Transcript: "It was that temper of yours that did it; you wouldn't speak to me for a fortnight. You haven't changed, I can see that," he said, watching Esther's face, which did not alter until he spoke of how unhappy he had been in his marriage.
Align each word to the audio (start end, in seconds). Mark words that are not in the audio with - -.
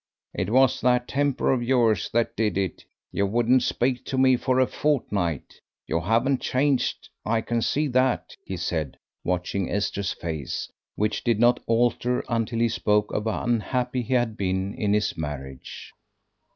"It 0.33 0.49
was 0.49 0.81
that 0.81 1.07
temper 1.07 1.51
of 1.53 1.61
yours 1.61 2.09
that 2.11 2.35
did 2.35 2.57
it; 2.57 2.85
you 3.11 3.27
wouldn't 3.27 3.61
speak 3.61 4.03
to 4.05 4.17
me 4.17 4.35
for 4.35 4.59
a 4.59 4.65
fortnight. 4.65 5.61
You 5.85 5.99
haven't 5.99 6.41
changed, 6.41 7.07
I 7.23 7.41
can 7.41 7.61
see 7.61 7.87
that," 7.89 8.35
he 8.43 8.57
said, 8.57 8.97
watching 9.23 9.69
Esther's 9.69 10.13
face, 10.13 10.71
which 10.95 11.23
did 11.23 11.39
not 11.39 11.59
alter 11.67 12.23
until 12.27 12.57
he 12.57 12.69
spoke 12.69 13.11
of 13.13 13.25
how 13.25 13.43
unhappy 13.43 14.01
he 14.01 14.15
had 14.15 14.37
been 14.37 14.73
in 14.73 14.91
his 14.93 15.15
marriage. 15.19 15.91